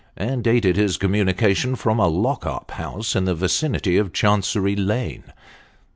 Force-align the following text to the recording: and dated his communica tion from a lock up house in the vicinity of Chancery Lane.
and 0.17 0.43
dated 0.43 0.77
his 0.77 0.97
communica 0.97 1.55
tion 1.55 1.75
from 1.75 1.99
a 1.99 2.07
lock 2.07 2.43
up 2.43 2.71
house 2.71 3.15
in 3.15 3.25
the 3.25 3.35
vicinity 3.35 3.97
of 3.97 4.11
Chancery 4.11 4.75
Lane. 4.75 5.25